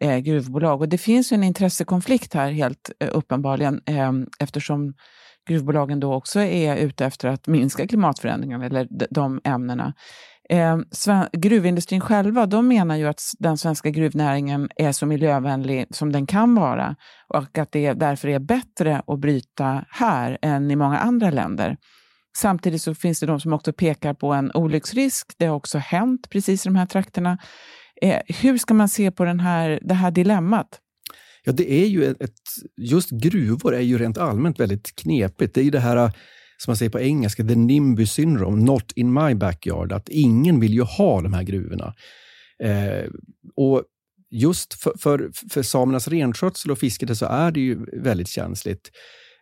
eh, 0.00 0.18
gruvbolag. 0.18 0.80
Och 0.80 0.88
det 0.88 0.98
finns 0.98 1.32
en 1.32 1.44
intressekonflikt 1.44 2.34
här 2.34 2.50
helt 2.50 2.90
eh, 3.00 3.08
uppenbarligen 3.12 3.80
eh, 3.86 4.12
eftersom 4.38 4.94
gruvbolagen 5.48 6.00
då 6.00 6.14
också 6.14 6.40
är 6.40 6.76
ute 6.76 7.06
efter 7.06 7.28
att 7.28 7.46
minska 7.46 7.86
klimatförändringarna 7.86 8.66
eller 8.66 8.88
de 9.10 9.40
ämnena. 9.44 9.94
Eh, 10.50 10.78
gruvindustrin 11.32 12.00
själva 12.00 12.46
de 12.46 12.68
menar 12.68 12.96
ju 12.96 13.06
att 13.06 13.22
den 13.38 13.58
svenska 13.58 13.90
gruvnäringen 13.90 14.68
är 14.76 14.92
så 14.92 15.06
miljövänlig 15.06 15.86
som 15.90 16.12
den 16.12 16.26
kan 16.26 16.54
vara 16.54 16.96
och 17.28 17.58
att 17.58 17.72
det 17.72 17.92
därför 17.92 18.28
är 18.28 18.38
bättre 18.38 19.02
att 19.06 19.20
bryta 19.20 19.84
här 19.88 20.38
än 20.42 20.70
i 20.70 20.76
många 20.76 20.98
andra 20.98 21.30
länder. 21.30 21.76
Samtidigt 22.36 22.82
så 22.82 22.94
finns 22.94 23.20
det 23.20 23.26
de 23.26 23.40
som 23.40 23.52
också 23.52 23.72
pekar 23.72 24.14
på 24.14 24.32
en 24.32 24.52
olycksrisk. 24.52 25.32
Det 25.38 25.46
har 25.46 25.56
också 25.56 25.78
hänt 25.78 26.30
precis 26.30 26.66
i 26.66 26.68
de 26.68 26.76
här 26.76 26.86
trakterna. 26.86 27.38
Eh, 28.02 28.18
hur 28.26 28.58
ska 28.58 28.74
man 28.74 28.88
se 28.88 29.10
på 29.10 29.24
den 29.24 29.40
här, 29.40 29.78
det 29.82 29.94
här 29.94 30.10
dilemmat? 30.10 30.80
Ja, 31.44 31.52
det 31.52 31.72
är 31.72 31.86
ju 31.86 32.04
ett, 32.04 32.34
just 32.76 33.10
gruvor 33.10 33.74
är 33.74 33.80
ju 33.80 33.98
rent 33.98 34.18
allmänt 34.18 34.60
väldigt 34.60 34.96
knepigt. 34.96 35.54
Det 35.54 35.60
är 35.60 35.64
ju 35.64 35.70
det 35.70 35.80
här 35.80 35.96
eh, 35.96 36.10
som 36.56 36.70
man 36.70 36.76
säger 36.76 36.90
på 36.90 37.00
engelska, 37.00 37.44
the 37.44 37.54
NIMBY 37.54 38.06
syndrome, 38.06 38.64
not 38.64 38.92
in 38.92 39.12
my 39.12 39.34
backyard. 39.34 39.92
Att 39.92 40.08
ingen 40.08 40.60
vill 40.60 40.74
ju 40.74 40.82
ha 40.82 41.20
de 41.20 41.32
här 41.32 41.42
gruvorna. 41.42 41.94
Eh, 42.62 43.10
och 43.56 43.84
just 44.30 44.74
för, 44.74 44.92
för, 44.98 45.30
för 45.50 45.62
samernas 45.62 46.08
renskötsel 46.08 46.70
och 46.70 46.78
fiske 46.78 47.14
så 47.14 47.26
är 47.26 47.50
det 47.50 47.60
ju 47.60 47.84
väldigt 48.02 48.28
känsligt. 48.28 48.90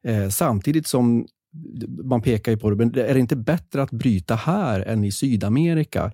Eh, 0.04 0.28
samtidigt 0.28 0.86
som 0.86 1.26
man 2.04 2.22
pekar 2.22 2.52
ju 2.52 2.58
på 2.58 2.70
det, 2.70 2.76
men 2.76 2.88
är 2.88 3.14
det 3.14 3.20
inte 3.20 3.36
bättre 3.36 3.82
att 3.82 3.90
bryta 3.90 4.34
här 4.34 4.80
än 4.80 5.04
i 5.04 5.12
Sydamerika? 5.12 6.12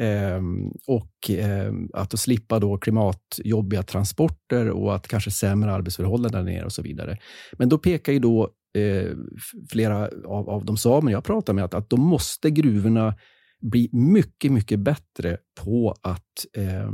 Eh, 0.00 0.42
och 0.86 1.30
eh, 1.30 1.72
att 1.92 2.18
slippa 2.20 2.58
då 2.58 2.78
klimatjobbiga 2.78 3.82
transporter 3.82 4.70
och 4.70 4.94
att 4.94 5.08
kanske 5.08 5.30
sämre 5.30 5.72
arbetsförhållanden 5.72 6.44
där 6.44 6.52
nere 6.52 6.64
och 6.64 6.72
så 6.72 6.82
vidare. 6.82 7.18
Men 7.58 7.68
då 7.68 7.78
pekar 7.78 8.12
ju 8.12 8.18
då 8.18 8.50
eh, 8.78 9.10
flera 9.70 10.08
av, 10.26 10.50
av 10.50 10.64
de 10.64 10.76
samer 10.76 11.12
jag 11.12 11.24
pratar 11.24 11.52
med 11.52 11.64
att, 11.64 11.74
att 11.74 11.90
då 11.90 11.96
måste 11.96 12.50
gruvorna 12.50 13.14
bli 13.60 13.88
mycket, 13.92 14.52
mycket 14.52 14.80
bättre 14.80 15.36
på 15.64 15.94
att 16.02 16.46
eh, 16.56 16.90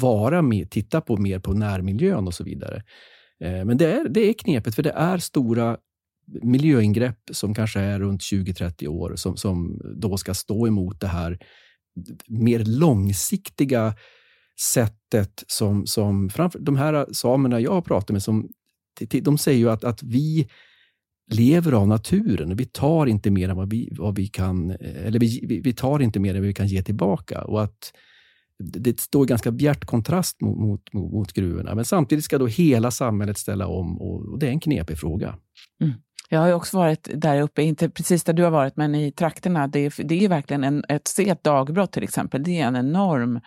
vara 0.00 0.42
med, 0.42 0.70
titta 0.70 1.00
på 1.00 1.16
mer 1.16 1.38
på 1.38 1.52
närmiljön 1.52 2.26
och 2.26 2.34
så 2.34 2.44
vidare. 2.44 2.82
Eh, 3.44 3.64
men 3.64 3.76
det 3.76 3.92
är, 3.92 4.08
det 4.08 4.20
är 4.20 4.32
knepigt, 4.32 4.76
för 4.76 4.82
det 4.82 4.90
är 4.90 5.18
stora 5.18 5.76
miljöingrepp 6.26 7.20
som 7.30 7.54
kanske 7.54 7.80
är 7.80 7.98
runt 7.98 8.20
20-30 8.20 8.88
år 8.88 9.16
som, 9.16 9.36
som 9.36 9.80
då 9.96 10.16
ska 10.16 10.34
stå 10.34 10.66
emot 10.66 11.00
det 11.00 11.06
här 11.06 11.38
mer 12.26 12.64
långsiktiga 12.64 13.94
sättet 14.60 15.44
som, 15.46 15.86
som 15.86 16.30
framför, 16.30 16.58
de 16.58 16.76
här 16.76 17.06
samerna 17.12 17.60
jag 17.60 17.72
har 17.72 17.82
pratat 17.82 18.10
med, 18.10 18.22
som, 18.22 18.48
de 19.22 19.38
säger 19.38 19.58
ju 19.58 19.70
att, 19.70 19.84
att 19.84 20.02
vi 20.02 20.48
lever 21.30 21.72
av 21.72 21.88
naturen. 21.88 22.56
Vi 22.56 22.64
tar 22.64 23.06
inte 23.06 23.30
mer 23.30 23.48
än 23.48 23.56
vad 23.56 23.70
vi, 23.70 23.88
vad 23.92 24.16
vi 24.16 24.26
kan, 24.26 24.70
eh, 24.70 25.06
eller 25.06 25.18
vi, 25.18 25.60
vi 25.64 25.72
tar 25.72 26.02
inte 26.02 26.20
mer 26.20 26.34
än 26.34 26.40
vad 26.40 26.46
vi 26.46 26.54
kan 26.54 26.66
ge 26.66 26.82
tillbaka. 26.82 27.42
Och 27.42 27.62
att 27.62 27.92
det 28.58 29.00
står 29.00 29.24
i 29.24 29.28
ganska 29.28 29.50
bjärt 29.50 29.84
kontrast 29.84 30.40
mot, 30.40 30.58
mot, 30.58 30.92
mot 30.92 31.32
gruvorna. 31.32 31.74
Men 31.74 31.84
samtidigt 31.84 32.24
ska 32.24 32.38
då 32.38 32.46
hela 32.46 32.90
samhället 32.90 33.38
ställa 33.38 33.66
om 33.66 34.00
och, 34.00 34.38
det 34.38 34.46
är 34.46 34.50
en 34.50 34.60
knepig 34.60 34.98
fråga. 34.98 35.38
Mm. 35.80 35.94
Jag 36.28 36.40
har 36.40 36.52
också 36.52 36.76
varit 36.76 37.08
där 37.14 37.40
uppe, 37.40 37.62
inte 37.62 37.88
precis 37.88 38.24
där 38.24 38.32
du 38.32 38.42
har 38.42 38.50
varit, 38.50 38.76
men 38.76 38.94
i 38.94 39.12
trakterna. 39.12 39.66
Det 39.66 39.78
är, 39.78 40.04
det 40.04 40.24
är 40.24 40.28
verkligen 40.28 40.64
en, 40.64 40.84
ett, 40.88 41.08
se 41.08 41.28
ett 41.28 41.44
dagbrott 41.44 41.92
till 41.92 42.02
exempel. 42.02 42.42
Det 42.42 42.60
är 42.60 42.66
en 42.66 42.76
enorm 42.76 43.40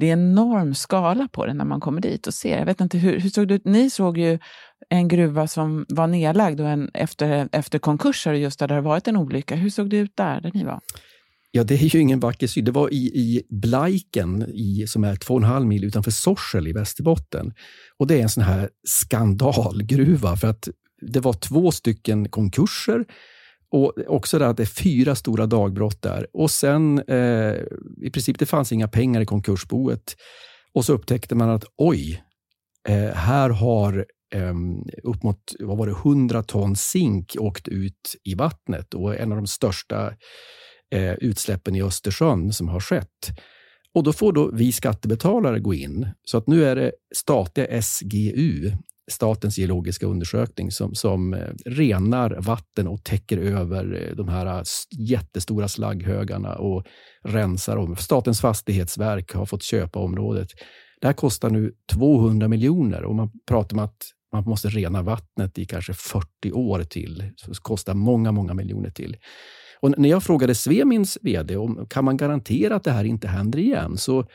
det 0.00 0.08
är 0.08 0.12
en 0.12 0.30
enorm 0.30 0.74
skala 0.74 1.28
på 1.28 1.46
det 1.46 1.54
när 1.54 1.64
man 1.64 1.80
kommer 1.80 2.00
dit 2.00 2.26
och 2.26 2.34
ser. 2.34 2.58
Jag 2.58 2.66
vet 2.66 2.80
inte, 2.80 2.98
hur, 2.98 3.20
hur 3.20 3.30
såg 3.30 3.48
det 3.48 3.54
ut? 3.54 3.64
Ni 3.64 3.90
såg 3.90 4.18
ju 4.18 4.38
en 4.88 5.08
gruva 5.08 5.48
som 5.48 5.86
var 5.88 6.06
nedlagd 6.06 6.60
och 6.60 6.68
en, 6.68 6.90
efter, 6.94 7.48
efter 7.52 7.78
konkurser 7.78 8.32
just 8.32 8.58
där 8.58 8.68
det 8.68 8.74
har 8.74 8.82
varit 8.82 9.08
en 9.08 9.16
olycka. 9.16 9.56
Hur 9.56 9.70
såg 9.70 9.90
det 9.90 9.96
ut 9.96 10.16
där, 10.16 10.40
där 10.40 10.50
ni 10.54 10.64
var? 10.64 10.80
Ja, 11.50 11.64
det 11.64 11.74
är 11.74 11.94
ju 11.94 12.00
ingen 12.00 12.20
vacker 12.20 12.46
syn. 12.46 12.64
Det 12.64 12.70
var 12.70 12.92
i, 12.92 12.96
i 12.96 13.42
Blaiken, 13.50 14.42
i, 14.42 14.86
som 14.86 15.04
är 15.04 15.16
två 15.16 15.34
och 15.34 15.40
en 15.40 15.46
halv 15.46 15.66
mil 15.66 15.84
utanför 15.84 16.10
Sorsele 16.10 16.70
i 16.70 16.72
Västerbotten. 16.72 17.52
Och 17.98 18.06
det 18.06 18.18
är 18.18 18.22
en 18.22 18.28
sån 18.28 18.44
här 18.44 18.68
skandalgruva 18.84 20.36
för 20.36 20.48
att 20.48 20.68
det 21.00 21.20
var 21.20 21.32
två 21.32 21.70
stycken 21.70 22.28
konkurser 22.28 23.04
och 23.70 23.92
också 24.06 24.38
det 24.38 24.48
att 24.48 24.56
det 24.56 24.62
är 24.62 24.82
fyra 24.82 25.14
stora 25.14 25.46
dagbrott 25.46 26.02
där. 26.02 26.26
Och 26.32 26.50
sen 26.50 26.98
eh, 27.08 27.54
i 28.02 28.10
princip, 28.12 28.38
det 28.38 28.46
fanns 28.46 28.72
inga 28.72 28.88
pengar 28.88 29.20
i 29.20 29.26
konkursboet. 29.26 30.16
Och 30.72 30.84
så 30.84 30.92
upptäckte 30.92 31.34
man 31.34 31.50
att 31.50 31.64
oj, 31.76 32.22
eh, 32.88 33.14
här 33.14 33.50
har 33.50 34.06
eh, 34.34 34.54
upp 35.02 35.22
mot 35.22 35.40
vad 35.60 35.78
var 35.78 35.86
det, 35.86 35.92
100 35.92 36.42
ton 36.42 36.76
zink 36.76 37.36
åkt 37.38 37.68
ut 37.68 38.16
i 38.24 38.34
vattnet 38.34 38.94
och 38.94 39.16
en 39.16 39.32
av 39.32 39.38
de 39.38 39.46
största 39.46 40.12
eh, 40.94 41.12
utsläppen 41.12 41.76
i 41.76 41.82
Östersjön 41.82 42.52
som 42.52 42.68
har 42.68 42.80
skett. 42.80 43.28
Och 43.94 44.02
då 44.02 44.12
får 44.12 44.32
då 44.32 44.50
vi 44.50 44.72
skattebetalare 44.72 45.60
gå 45.60 45.74
in. 45.74 46.08
Så 46.24 46.38
att 46.38 46.46
nu 46.46 46.64
är 46.64 46.76
det 46.76 46.92
statliga 47.14 47.82
SGU, 47.82 48.72
Statens 49.08 49.58
geologiska 49.58 50.06
undersökning, 50.06 50.70
som, 50.70 50.94
som 50.94 51.34
eh, 51.34 51.48
renar 51.66 52.36
vatten 52.40 52.88
och 52.88 53.04
täcker 53.04 53.38
över 53.38 54.08
eh, 54.08 54.16
de 54.16 54.28
här 54.28 54.46
eh, 54.46 54.62
jättestora 54.98 55.68
slagghögarna 55.68 56.54
och 56.54 56.86
rensar 57.24 57.76
om. 57.76 57.96
Statens 57.96 58.40
fastighetsverk 58.40 59.32
har 59.32 59.46
fått 59.46 59.62
köpa 59.62 59.98
området. 59.98 60.48
Det 61.00 61.06
här 61.06 61.14
kostar 61.14 61.50
nu 61.50 61.72
200 61.92 62.48
miljoner 62.48 63.04
och 63.04 63.14
man 63.14 63.30
pratar 63.48 63.76
om 63.76 63.84
att 63.84 63.96
man 64.32 64.44
måste 64.44 64.68
rena 64.68 65.02
vattnet 65.02 65.58
i 65.58 65.64
kanske 65.64 65.92
40 65.92 66.52
år 66.52 66.82
till. 66.82 67.32
Så 67.36 67.50
det 67.50 67.58
kostar 67.62 67.94
många, 67.94 68.32
många 68.32 68.54
miljoner 68.54 68.90
till. 68.90 69.16
Och 69.80 69.98
när 69.98 70.08
jag 70.08 70.22
frågade 70.22 70.54
Svemins 70.54 71.18
vd 71.22 71.56
om 71.56 71.86
kan 71.90 72.04
man 72.04 72.16
garantera 72.16 72.76
att 72.76 72.84
det 72.84 72.90
här 72.90 73.04
inte 73.04 73.28
händer 73.28 73.58
igen, 73.58 73.96
så 73.96 74.26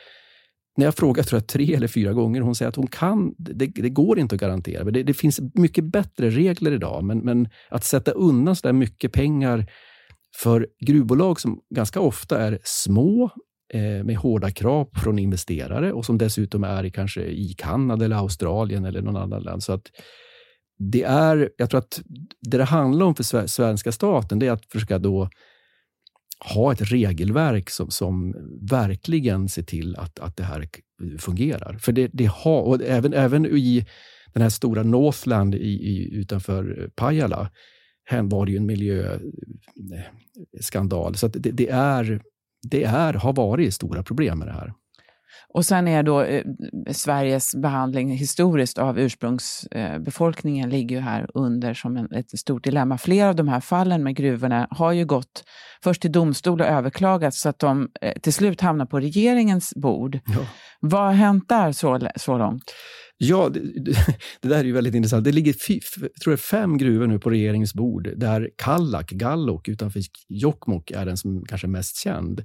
när 0.76 0.84
jag 0.84 0.94
frågar 0.94 1.22
tror 1.22 1.40
jag, 1.40 1.46
tre 1.46 1.74
eller 1.74 1.88
fyra 1.88 2.12
gånger, 2.12 2.40
hon 2.40 2.54
säger 2.54 2.68
att 2.68 2.76
hon 2.76 2.86
kan, 2.86 3.34
det, 3.38 3.66
det 3.66 3.90
går 3.90 4.18
inte 4.18 4.34
att 4.34 4.40
garantera. 4.40 4.84
Det, 4.84 5.02
det, 5.02 5.14
finns 5.14 5.40
mycket 5.54 5.84
bättre 5.84 6.30
regler 6.30 6.72
idag, 6.72 7.04
men, 7.04 7.18
men 7.18 7.48
att 7.70 7.84
sätta 7.84 8.10
undan 8.10 8.56
så 8.56 8.66
där 8.66 8.72
mycket 8.72 9.12
pengar 9.12 9.66
för 10.36 10.68
gruvbolag 10.86 11.40
som 11.40 11.60
ganska 11.74 12.00
ofta 12.00 12.40
är 12.40 12.58
små, 12.64 13.30
eh, 13.74 14.04
med 14.04 14.16
hårda 14.16 14.50
krav 14.50 14.88
från 15.02 15.18
investerare 15.18 15.92
och 15.92 16.04
som 16.04 16.18
dessutom 16.18 16.64
är 16.64 16.88
kanske 16.88 17.22
i 17.22 17.54
Kanada 17.58 18.04
eller 18.04 18.16
Australien 18.16 18.84
eller 18.84 19.02
någon 19.02 19.16
annan 19.16 19.42
land. 19.42 19.62
Så 19.62 19.72
att 19.72 19.82
det 20.78 21.02
är, 21.02 21.50
jag 21.56 21.70
tror 21.70 21.78
att 21.78 22.02
det 22.50 22.58
det 22.58 22.64
handlar 22.64 23.06
om 23.06 23.14
för 23.14 23.46
svenska 23.46 23.92
staten, 23.92 24.38
det 24.38 24.46
är 24.46 24.52
att 24.52 24.66
försöka 24.72 24.98
då 24.98 25.28
ha 26.52 26.72
ett 26.72 26.92
regelverk 26.92 27.70
som, 27.70 27.90
som 27.90 28.34
verkligen 28.70 29.48
ser 29.48 29.62
till 29.62 29.96
att, 29.96 30.18
att 30.18 30.36
det 30.36 30.44
här 30.44 30.68
fungerar. 31.18 31.78
För 31.78 31.92
det, 31.92 32.10
det 32.12 32.26
har, 32.26 32.62
och 32.62 32.82
även, 32.82 33.14
även 33.14 33.46
i 33.46 33.86
den 34.32 34.42
här 34.42 34.50
stora 34.50 34.82
Northland 34.82 35.54
i, 35.54 35.58
i, 35.58 36.14
utanför 36.14 36.90
Pajala, 36.96 37.50
här 38.04 38.22
var 38.22 38.46
det 38.46 38.52
ju 38.52 38.58
en 38.58 38.66
miljöskandal. 38.66 41.14
Så 41.14 41.28
det, 41.28 41.50
det, 41.50 41.70
är, 41.70 42.20
det 42.70 42.84
är, 42.84 43.14
har 43.14 43.32
varit 43.32 43.74
stora 43.74 44.02
problem 44.02 44.38
med 44.38 44.48
det 44.48 44.52
här. 44.52 44.72
Och 45.54 45.66
sen 45.66 45.88
är 45.88 46.02
då 46.02 46.22
eh, 46.22 46.44
Sveriges 46.90 47.54
behandling 47.54 48.10
historiskt 48.10 48.78
av 48.78 48.98
ursprungsbefolkningen 48.98 50.68
eh, 50.68 50.76
ligger 50.76 50.96
ju 50.96 51.02
här 51.02 51.26
under 51.34 51.74
som 51.74 51.96
en, 51.96 52.12
ett 52.12 52.38
stort 52.38 52.64
dilemma. 52.64 52.98
Flera 52.98 53.28
av 53.28 53.36
de 53.36 53.48
här 53.48 53.60
fallen 53.60 54.02
med 54.02 54.16
gruvorna 54.16 54.66
har 54.70 54.92
ju 54.92 55.04
gått 55.04 55.44
först 55.84 56.02
till 56.02 56.12
domstol 56.12 56.60
och 56.60 56.66
överklagats 56.66 57.40
så 57.40 57.48
att 57.48 57.58
de 57.58 57.88
eh, 58.00 58.12
till 58.20 58.32
slut 58.32 58.60
hamnar 58.60 58.86
på 58.86 59.00
regeringens 59.00 59.72
bord. 59.76 60.18
Ja. 60.26 60.46
Vad 60.80 61.00
har 61.00 61.12
hänt 61.12 61.48
där 61.48 61.72
så, 61.72 62.08
så 62.16 62.38
långt? 62.38 62.74
Ja, 63.16 63.48
det, 63.48 63.60
det, 64.40 64.48
där 64.48 64.58
är 64.58 64.64
ju 64.64 64.72
väldigt 64.72 64.94
intressant. 64.94 65.24
Det 65.24 65.32
ligger 65.32 65.52
tror 66.22 66.32
jag, 66.32 66.40
fem 66.40 66.78
gruvor 66.78 67.06
nu 67.06 67.18
på 67.18 67.30
regeringens 67.30 67.74
bord 67.74 68.08
där 68.16 68.50
Kallak, 68.56 69.10
Gallok 69.10 69.68
utanför 69.68 70.00
Jokkmokk 70.28 70.90
är 70.90 71.06
den 71.06 71.16
som 71.16 71.44
kanske 71.48 71.66
är 71.66 71.68
mest 71.68 71.96
känd. 71.96 72.44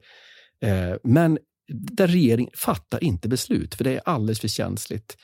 Eh, 0.64 0.96
men 1.04 1.38
där 1.70 2.08
regeringen 2.08 2.52
fattar 2.56 3.04
inte 3.04 3.30
beslut, 3.30 3.76
för 3.76 3.84
det 3.84 3.96
är 3.96 4.02
alldeles 4.06 4.40
för 4.40 4.48
känsligt. 4.48 5.18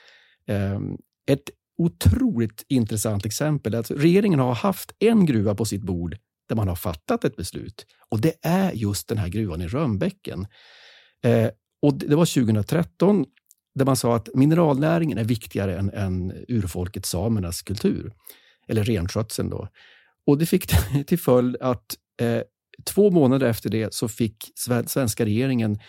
Ehm, 0.48 0.98
ett 1.28 1.50
otroligt 1.78 2.66
intressant 2.68 3.26
exempel 3.26 3.74
är 3.74 3.80
att 3.80 3.92
regeringen 3.92 4.40
har 4.40 4.54
haft 4.54 4.92
en 5.00 5.26
gruva 5.26 5.56
på 5.56 5.66
sitt 5.66 5.82
bord 5.82 6.18
där 6.50 6.56
man 6.56 6.68
har 6.68 6.76
fattat 6.76 7.24
ett 7.24 7.36
beslut. 7.36 7.86
Och 8.10 8.22
det 8.22 8.34
är 8.42 8.72
just 8.72 9.08
den 9.08 9.18
här 9.18 9.28
gruvan 9.28 9.62
i 9.62 9.68
Rönnbäcken. 9.68 10.48
Ehm, 11.24 11.50
och 11.82 11.94
det 11.94 12.16
var 12.16 12.26
2013 12.26 13.26
där 13.76 13.86
man 13.86 13.96
sa 13.96 14.16
att 14.16 14.30
mineralnäringen 14.34 15.18
är 15.18 15.24
viktigare 15.24 15.78
än, 15.78 15.90
än 15.94 16.46
urfolket 16.48 17.06
samernas 17.06 17.62
kultur, 17.62 18.14
eller 18.68 18.84
renskötseln. 18.84 19.50
Då. 19.50 19.68
Och 20.28 20.38
det 20.38 20.46
fick 20.46 20.68
till 21.08 21.20
följd 21.20 21.58
att 21.62 21.96
eh, 22.22 22.42
två 22.84 23.12
månader 23.12 23.48
efter 23.48 23.70
det 23.70 23.94
så 23.94 24.08
fick 24.08 24.52
svenska 24.88 25.26
regeringen 25.26 25.80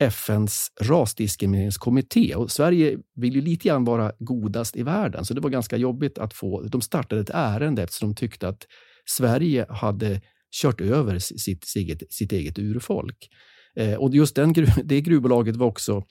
FNs 0.00 0.72
rasdiskrimineringskommitté. 0.80 2.34
Och 2.34 2.50
Sverige 2.50 2.98
vill 3.14 3.34
ju 3.34 3.40
lite 3.40 3.68
grann 3.68 3.84
vara 3.84 4.12
godast 4.18 4.76
i 4.76 4.82
världen, 4.82 5.24
så 5.24 5.34
det 5.34 5.40
var 5.40 5.50
ganska 5.50 5.76
jobbigt 5.76 6.18
att 6.18 6.34
få... 6.34 6.62
De 6.62 6.80
startade 6.80 7.20
ett 7.20 7.30
ärende 7.34 7.82
eftersom 7.82 8.08
de 8.08 8.14
tyckte 8.14 8.48
att 8.48 8.66
Sverige 9.04 9.66
hade 9.68 10.20
kört 10.62 10.80
över 10.80 11.18
sitt, 11.18 11.64
sitt, 11.64 12.12
sitt 12.12 12.32
eget 12.32 12.58
urfolk. 12.58 13.28
Eh, 13.76 13.94
och 13.94 14.14
just 14.14 14.36
den, 14.36 14.54
det 14.84 15.00
gruvbolaget 15.00 15.56
var 15.56 15.66
också 15.66 16.04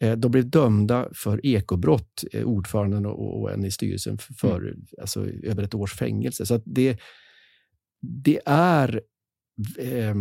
Eh, 0.00 0.16
de 0.16 0.30
blev 0.30 0.50
dömda 0.50 1.08
för 1.14 1.46
ekobrott, 1.46 2.24
eh, 2.32 2.44
ordföranden 2.44 3.06
och 3.06 3.52
en 3.52 3.64
i 3.64 3.70
styrelsen, 3.70 4.18
för 4.18 4.60
mm. 4.60 4.86
alltså, 5.00 5.26
över 5.26 5.62
ett 5.62 5.74
års 5.74 5.94
fängelse. 5.94 6.46
Så 6.46 6.60
det, 6.64 6.98
det 8.00 8.40
är 8.46 9.00
eh, 9.78 10.14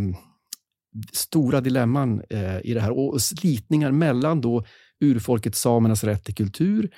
stora 1.14 1.62
dilemman 1.62 2.22
eh, 2.30 2.60
i 2.64 2.74
det 2.74 2.82
här 2.82 2.92
och 2.92 3.22
slitningar 3.22 3.92
mellan 3.92 4.42
då 4.42 4.64
urfolket 5.00 5.56
samernas 5.56 6.04
rätt 6.04 6.26
till 6.26 6.36
kultur 6.36 6.90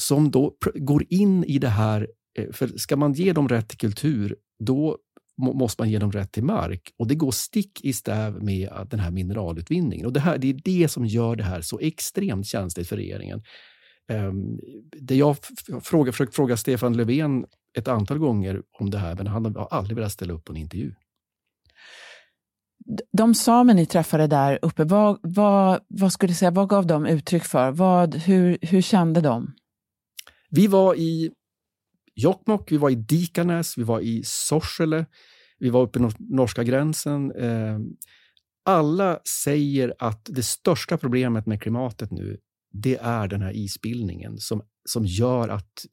som 0.00 0.30
då 0.30 0.54
går 0.74 1.04
in 1.08 1.44
i 1.44 1.58
det 1.58 1.68
här. 1.68 2.08
Eh, 2.38 2.52
för 2.52 2.66
ska 2.66 2.96
man 2.96 3.12
ge 3.12 3.32
dem 3.32 3.48
rätt 3.48 3.68
till 3.68 3.78
kultur, 3.78 4.36
då 4.64 4.98
måste 5.36 5.82
man 5.82 5.90
ge 5.90 5.98
dem 5.98 6.12
rätt 6.12 6.32
till 6.32 6.44
mark. 6.44 6.92
Och 6.98 7.06
det 7.06 7.14
går 7.14 7.30
stick 7.30 7.84
i 7.84 7.92
stäv 7.92 8.42
med 8.42 8.86
den 8.90 9.00
här 9.00 9.10
mineralutvinningen. 9.10 10.06
Och 10.06 10.12
det, 10.12 10.20
här, 10.20 10.38
det 10.38 10.50
är 10.50 10.60
det 10.64 10.88
som 10.88 11.06
gör 11.06 11.36
det 11.36 11.44
här 11.44 11.60
så 11.60 11.78
extremt 11.78 12.46
känsligt 12.46 12.88
för 12.88 12.96
regeringen. 12.96 13.42
Ehm, 14.08 14.58
det 15.00 15.16
jag 15.16 15.36
fråga, 15.82 16.12
försökt 16.12 16.36
fråga 16.36 16.56
Stefan 16.56 16.96
Löfven 16.96 17.44
ett 17.78 17.88
antal 17.88 18.18
gånger 18.18 18.62
om 18.78 18.90
det 18.90 18.98
här, 18.98 19.14
men 19.14 19.26
han 19.26 19.56
har 19.56 19.68
aldrig 19.70 19.96
velat 19.96 20.12
ställa 20.12 20.32
upp 20.32 20.44
på 20.44 20.52
en 20.52 20.58
intervju. 20.58 20.94
De 23.12 23.34
samer 23.34 23.74
ni 23.74 23.86
träffade 23.86 24.26
där 24.26 24.58
uppe, 24.62 24.84
vad, 24.84 25.18
vad, 25.22 25.80
vad, 25.88 26.12
skulle 26.12 26.34
säga, 26.34 26.50
vad 26.50 26.68
gav 26.68 26.86
de 26.86 27.06
uttryck 27.06 27.44
för? 27.44 27.70
Vad, 27.70 28.14
hur, 28.14 28.58
hur 28.62 28.82
kände 28.82 29.20
de? 29.20 29.54
Vi 30.50 30.66
var 30.66 30.94
i 30.94 31.30
Jokkmokk, 32.14 32.72
vi 32.72 32.76
var 32.76 32.90
i 32.90 32.94
Dikanäs, 32.94 33.78
vi 33.78 33.82
var 33.82 34.00
i 34.00 34.22
Sorsele, 34.24 35.06
vi 35.58 35.70
var 35.70 35.82
uppe 35.82 35.98
i 35.98 36.08
norska 36.18 36.64
gränsen. 36.64 37.32
Eh, 37.32 37.78
alla 38.64 39.18
säger 39.44 39.94
att 39.98 40.28
det 40.30 40.42
största 40.42 40.98
problemet 40.98 41.46
med 41.46 41.62
klimatet 41.62 42.10
nu, 42.10 42.38
det 42.72 42.96
är 42.96 43.28
den 43.28 43.42
här 43.42 43.56
isbildningen 43.56 44.38
som, 44.38 44.62
som 44.84 45.04
gör 45.04 45.48
att 45.48 45.86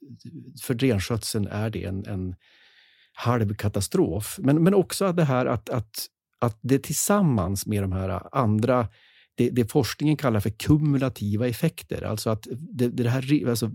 för 0.62 0.74
renskötseln 0.74 1.46
är 1.46 1.70
det 1.70 1.84
en, 1.84 2.06
en 2.06 2.34
halv 3.12 3.54
katastrof. 3.54 4.38
Men, 4.42 4.62
men 4.62 4.74
också 4.74 5.12
det 5.12 5.24
här 5.24 5.46
att, 5.46 5.68
att, 5.68 6.06
att 6.40 6.58
det 6.62 6.78
tillsammans 6.78 7.66
med 7.66 7.82
de 7.82 7.92
här 7.92 8.36
andra 8.36 8.88
det, 9.34 9.50
det 9.50 9.72
forskningen 9.72 10.16
kallar 10.16 10.40
för 10.40 10.50
kumulativa 10.50 11.48
effekter, 11.48 12.02
alltså 12.02 12.30
att 12.30 12.46
det, 12.50 12.88
det 12.88 13.10
här, 13.10 13.48
alltså 13.48 13.70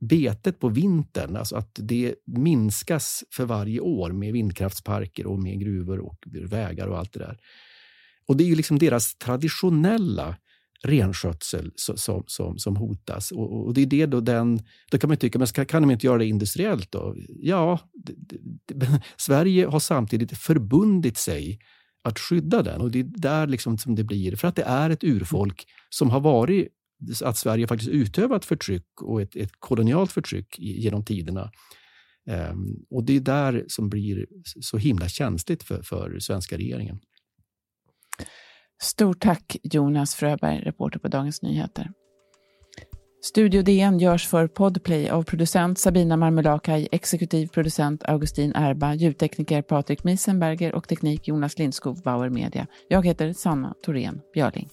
betet 0.00 0.58
på 0.58 0.68
vintern, 0.68 1.36
alltså 1.36 1.56
att 1.56 1.70
det 1.74 2.14
minskas 2.26 3.24
för 3.30 3.44
varje 3.44 3.80
år 3.80 4.12
med 4.12 4.32
vindkraftsparker 4.32 5.26
och 5.26 5.42
med 5.42 5.60
gruvor 5.60 5.98
och 5.98 6.18
vägar 6.26 6.86
och 6.86 6.98
allt 6.98 7.12
det 7.12 7.18
där. 7.18 7.38
Och 8.26 8.36
det 8.36 8.44
är 8.44 8.48
ju 8.48 8.54
liksom 8.54 8.78
deras 8.78 9.14
traditionella 9.14 10.36
renskötsel 10.82 11.72
som, 11.76 12.22
som, 12.26 12.58
som 12.58 12.76
hotas. 12.76 13.32
Och, 13.32 13.66
och, 13.66 13.74
det 13.74 13.80
är 13.80 13.86
det 13.86 14.06
då 14.06 14.20
den... 14.20 14.60
Då 14.90 14.98
kan 14.98 15.08
man 15.08 15.16
tycka, 15.16 15.38
men 15.38 15.46
kan, 15.46 15.66
kan 15.66 15.82
de 15.82 15.90
inte 15.90 16.06
göra 16.06 16.18
det 16.18 16.26
industriellt 16.26 16.92
då? 16.92 17.16
Ja, 17.28 17.78
det, 17.92 18.14
det, 18.74 19.02
Sverige 19.16 19.66
har 19.66 19.80
samtidigt 19.80 20.38
förbundit 20.38 21.16
sig 21.16 21.58
att 22.04 22.18
skydda 22.18 22.62
den 22.62 22.80
och 22.80 22.90
det 22.90 22.98
är 22.98 23.04
där 23.04 23.46
liksom 23.46 23.78
som 23.78 23.94
det 23.94 24.04
blir, 24.04 24.36
för 24.36 24.48
att 24.48 24.56
det 24.56 24.62
är 24.62 24.90
ett 24.90 25.04
urfolk 25.04 25.66
som 25.90 26.10
har 26.10 26.20
varit 26.20 26.68
att 27.24 27.36
Sverige 27.36 27.66
faktiskt 27.66 27.90
utövat 27.90 28.44
förtryck 28.44 29.02
och 29.02 29.22
ett, 29.22 29.36
ett 29.36 29.52
kolonialt 29.58 30.12
förtryck 30.12 30.58
genom 30.58 31.04
tiderna. 31.04 31.50
Um, 32.50 32.86
och 32.90 33.04
det 33.04 33.16
är 33.16 33.20
där 33.20 33.64
som 33.68 33.88
blir 33.88 34.26
så 34.60 34.78
himla 34.78 35.08
känsligt 35.08 35.62
för, 35.62 35.82
för 35.82 36.18
svenska 36.18 36.56
regeringen. 36.56 37.00
Stort 38.82 39.20
tack 39.20 39.56
Jonas 39.62 40.14
Fröberg, 40.14 40.60
reporter 40.60 40.98
på 40.98 41.08
Dagens 41.08 41.42
Nyheter. 41.42 41.90
Studio 43.24 43.62
DN 43.62 43.98
görs 43.98 44.28
för 44.28 44.46
Podplay 44.46 45.10
av 45.10 45.22
producent 45.22 45.78
Sabina 45.78 46.16
Marmelakai, 46.16 46.88
exekutiv 46.92 47.46
producent 47.46 48.02
Augustin 48.04 48.52
Erba, 48.54 48.94
ljudtekniker 48.94 49.62
Patrik 49.62 50.04
Miesenberger 50.04 50.74
och 50.74 50.88
teknik 50.88 51.28
Jonas 51.28 51.58
Lindskog, 51.58 52.02
Bauer 52.02 52.28
Media. 52.28 52.66
Jag 52.88 53.06
heter 53.06 53.32
Sanna 53.32 53.74
Thorén 53.84 54.20
Björling. 54.34 54.68